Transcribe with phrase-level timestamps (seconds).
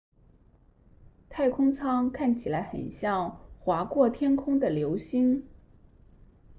[1.29, 5.47] 太空舱看起来很像划过天空的流星